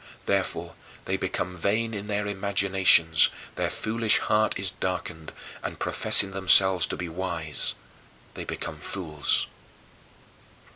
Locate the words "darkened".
4.71-5.31